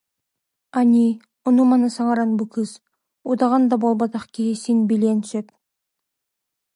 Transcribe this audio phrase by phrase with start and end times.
[0.79, 1.11] Аньыы,
[1.47, 2.71] ону-маны саҥаран бу кыыс,
[3.29, 5.47] удаҕан да буолбатах киһи син билиэн сөп